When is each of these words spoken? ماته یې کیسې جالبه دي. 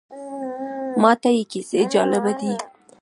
ماته 1.01 1.29
یې 1.37 1.43
کیسې 1.51 1.79
جالبه 1.93 2.31
دي. 2.39 2.53